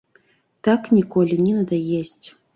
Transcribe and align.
Так 0.67 0.89
ніколі 0.97 1.39
не 1.45 1.53
надаесць. 1.61 2.27